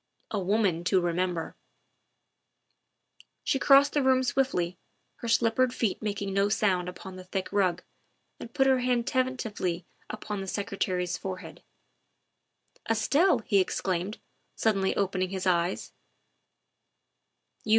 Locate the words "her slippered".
5.17-5.75